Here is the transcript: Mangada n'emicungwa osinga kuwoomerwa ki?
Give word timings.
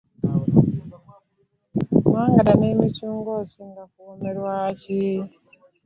Mangada 2.11 2.53
n'emicungwa 2.59 3.31
osinga 3.43 3.83
kuwoomerwa 3.91 4.53
ki? 4.79 5.01